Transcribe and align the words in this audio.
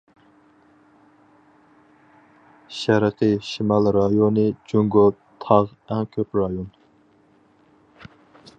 شەرقىي 2.77 3.35
شىمال 3.49 3.91
رايونى 3.97 4.47
جۇڭگو 4.71 5.05
تاغ 5.45 5.71
ئەڭ 5.97 6.09
كۆپ 6.17 6.41
رايون. 6.41 6.67